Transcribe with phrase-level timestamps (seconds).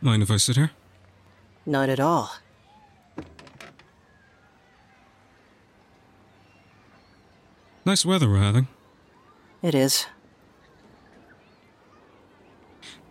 [0.00, 0.70] Mind if I sit here?
[1.64, 2.30] Not at all.
[7.84, 8.68] Nice weather we're having.
[9.62, 10.06] It is.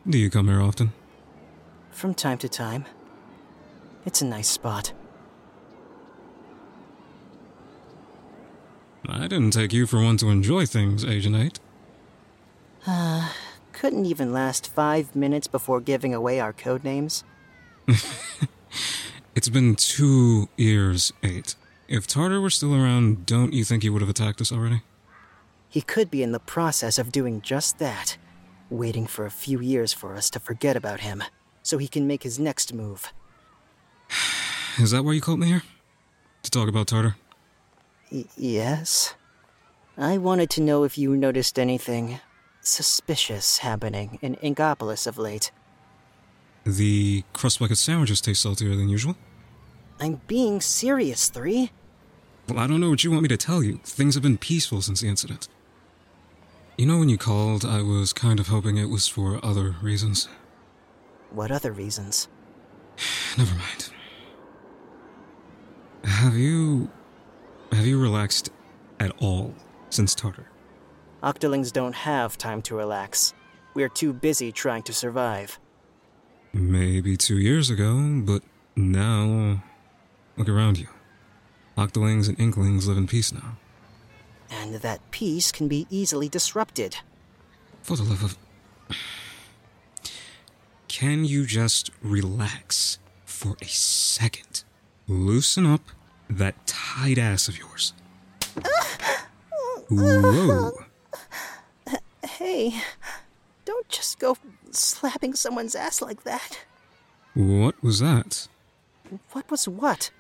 [0.08, 0.94] Do you come here often?
[1.92, 2.86] From time to time.
[4.06, 4.94] It's a nice spot.
[9.08, 11.60] I didn't take you for one to enjoy things, Agent 8.
[13.86, 17.24] Couldn't even last five minutes before giving away our code names.
[19.36, 21.54] It's been two years, 8.
[21.88, 24.82] If Tartar were still around, don't you think he would have attacked us already?
[25.70, 28.18] He could be in the process of doing just that,
[28.72, 31.24] waiting for a few years for us to forget about him,
[31.62, 33.14] so he can make his next move.
[34.80, 35.64] Is that why you called me here?
[36.42, 37.18] To talk about Tartar?
[38.12, 39.14] Y- yes?
[39.96, 42.20] I wanted to know if you noticed anything
[42.66, 45.52] suspicious happening in Inkopolis of late.
[46.66, 49.16] The crust bucket sandwiches taste saltier than usual?
[50.00, 51.72] I'm being serious, Three.
[52.50, 53.80] Well, I don't know what you want me to tell you.
[53.84, 55.48] Things have been peaceful since the incident.
[56.78, 60.28] You know, when you called, I was kind of hoping it was for other reasons.
[61.32, 62.28] What other reasons?
[63.38, 63.90] Never mind.
[66.04, 66.90] Have you.
[67.72, 68.50] Have you relaxed
[69.00, 69.56] at all
[69.90, 70.48] since Tartar?
[71.26, 73.34] Octolings don't have time to relax.
[73.74, 75.60] We're too busy trying to survive.
[76.54, 78.44] Maybe two years ago, but
[78.76, 79.64] now.
[80.38, 80.88] Look around you.
[81.76, 83.58] Octolings and Inklings live in peace now.
[84.52, 86.98] And that peace can be easily disrupted.
[87.82, 88.38] For the love of.
[90.88, 94.64] Can you just relax for a second?
[95.08, 95.82] Loosen up
[96.30, 97.94] that tight ass of yours.
[99.90, 100.85] Whoa.
[102.28, 102.82] Hey,
[103.64, 104.38] don't just go
[104.72, 106.60] slapping someone's ass like that.
[107.34, 108.48] What was that?
[109.32, 110.12] What was what?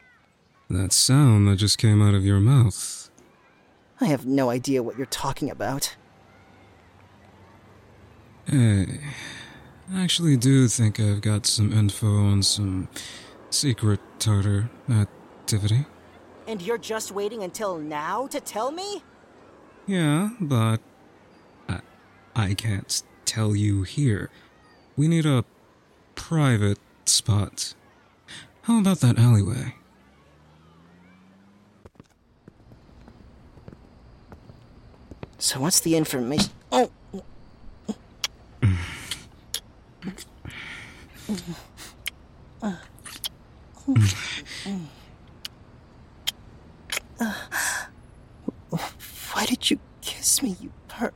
[0.69, 3.09] That sound that just came out of your mouth.
[4.01, 5.95] I have no idea what you're talking about.
[8.45, 9.00] Hey,
[9.94, 12.88] I actually do think I've got some info on some
[13.50, 15.85] secret Tartar activity.
[16.47, 19.03] And you're just waiting until now to tell me?
[19.88, 20.79] Yeah, but
[21.69, 21.79] I,
[22.35, 24.29] I can't tell you here.
[24.97, 25.46] We need a
[26.16, 27.75] private spot.
[28.63, 29.75] How about that alleyway?
[35.38, 36.50] So what's the information?
[36.72, 36.90] Oh,
[49.34, 49.79] why did you
[50.35, 51.12] kiss me, you per?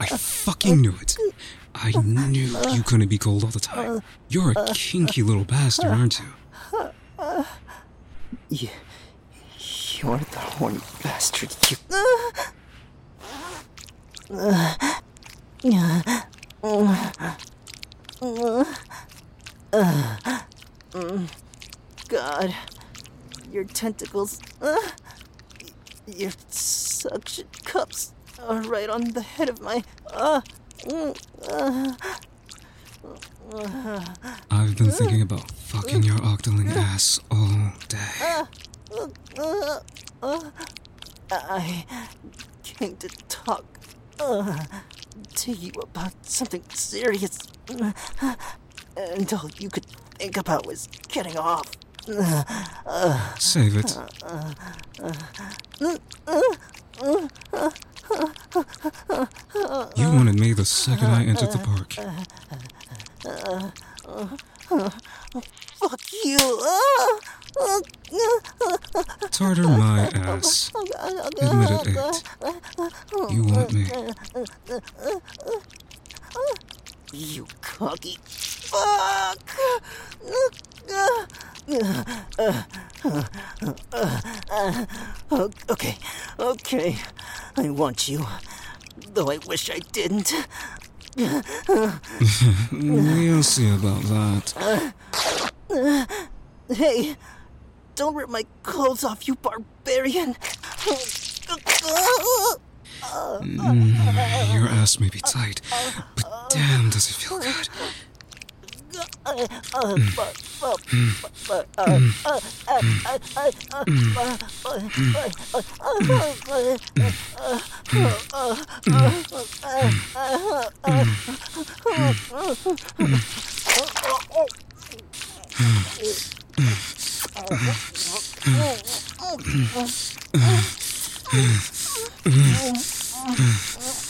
[0.00, 1.16] I fucking knew it.
[1.74, 4.02] I knew you couldn't be cold all the time.
[4.28, 7.44] You're a kinky little bastard, aren't you?
[8.48, 8.68] You,
[10.00, 11.54] you're the horny bastard.
[11.70, 11.76] You.
[22.08, 22.54] God,
[23.50, 24.76] your tentacles, uh,
[26.06, 29.82] your suction cups are right on the head of my.
[30.12, 30.40] Uh,
[30.82, 31.16] mm,
[31.48, 31.94] uh,
[34.50, 38.44] I've been thinking uh, about fucking your octoling uh, ass all day.
[40.22, 40.50] Uh,
[41.30, 41.84] I
[42.62, 43.64] came to talk
[44.20, 44.64] uh,
[45.34, 47.38] to you about something serious,
[48.96, 49.86] and all you could
[50.18, 51.70] think about was getting off.
[53.38, 53.96] Save it.
[55.84, 55.98] You
[59.98, 61.92] wanted me the second I entered the park.
[65.78, 66.38] Fuck you!
[69.30, 70.72] Tartar my ass.
[71.42, 72.22] Admit it, eight.
[73.30, 73.84] You want me.
[77.12, 79.50] You cocky fuck!
[85.34, 85.96] Okay,
[86.38, 86.96] okay.
[87.56, 88.24] I want you.
[89.12, 90.32] Though I wish I didn't.
[92.72, 94.54] We'll see about that.
[96.68, 97.16] Hey,
[97.94, 100.34] don't rip my clothes off, you barbarian!
[103.42, 105.60] Mm, your ass may be tight,
[106.16, 107.68] but damn does it feel good.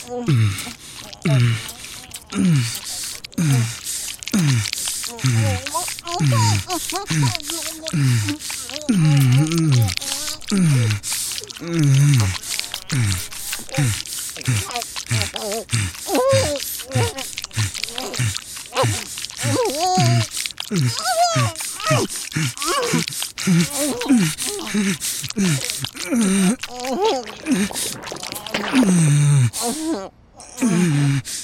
[0.07, 0.84] Mm-hmm.
[30.57, 31.34] Mm-hmm.